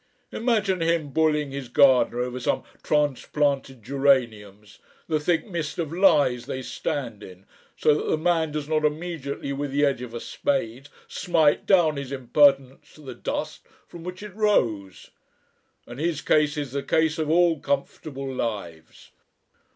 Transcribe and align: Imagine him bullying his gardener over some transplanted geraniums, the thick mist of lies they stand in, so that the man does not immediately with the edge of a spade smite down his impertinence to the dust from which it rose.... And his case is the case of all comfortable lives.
Imagine 0.31 0.81
him 0.81 1.09
bullying 1.11 1.51
his 1.51 1.67
gardener 1.69 2.21
over 2.21 2.39
some 2.39 2.63
transplanted 2.81 3.83
geraniums, 3.83 4.79
the 5.07 5.19
thick 5.19 5.45
mist 5.45 5.77
of 5.77 5.93
lies 5.93 6.47
they 6.47 6.63
stand 6.63 7.21
in, 7.21 7.45
so 7.77 7.93
that 7.93 8.07
the 8.09 8.17
man 8.17 8.51
does 8.51 8.67
not 8.67 8.83
immediately 8.83 9.53
with 9.53 9.69
the 9.71 9.85
edge 9.85 10.01
of 10.01 10.15
a 10.15 10.19
spade 10.19 10.89
smite 11.07 11.67
down 11.67 11.97
his 11.97 12.11
impertinence 12.11 12.95
to 12.95 13.01
the 13.01 13.13
dust 13.13 13.67
from 13.87 14.03
which 14.03 14.23
it 14.23 14.33
rose.... 14.33 15.11
And 15.85 15.99
his 15.99 16.21
case 16.21 16.57
is 16.57 16.71
the 16.71 16.81
case 16.81 17.19
of 17.19 17.29
all 17.29 17.59
comfortable 17.59 18.27
lives. 18.33 19.11